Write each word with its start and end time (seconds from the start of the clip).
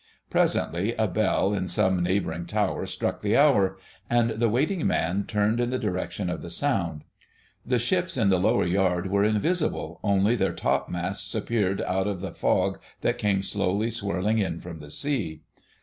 Presently 0.31 0.95
a 0.95 1.07
bell 1.07 1.53
in 1.53 1.67
some 1.67 2.01
neighbouring 2.01 2.47
tower 2.47 2.87
struck 2.87 3.21
the 3.21 3.37
hour, 3.37 3.77
and 4.09 4.31
the 4.31 4.49
waiting 4.49 4.87
man 4.87 5.25
turned 5.27 5.59
in 5.59 5.69
the 5.69 5.77
direction 5.77 6.27
of 6.27 6.41
the 6.41 6.49
sound. 6.49 7.03
The 7.63 7.77
ships 7.77 8.17
in 8.17 8.29
the 8.29 8.39
lower 8.39 8.65
yard 8.65 9.11
were 9.11 9.23
invisible, 9.23 9.99
only 10.01 10.35
their 10.35 10.53
top 10.53 10.89
masts 10.89 11.35
appeared 11.35 11.83
out 11.83 12.07
of 12.07 12.23
a 12.23 12.33
fog 12.33 12.79
that 13.01 13.19
came 13.19 13.43
slowly 13.43 13.91
swirling 13.91 14.39
in 14.39 14.59
from 14.59 14.79
the 14.79 14.89
sea. 14.89 15.43